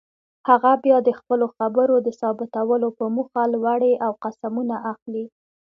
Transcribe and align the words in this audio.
هغه 0.49 0.71
بیا 0.83 0.97
د 1.03 1.09
خپلو 1.19 1.45
خبرو 1.57 1.95
د 2.01 2.09
ثابتولو 2.21 2.87
په 2.97 3.05
موخه 3.15 3.41
لوړې 3.53 3.93
او 4.05 4.11
قسمونه 4.23 4.75
اخلي. 4.91 5.25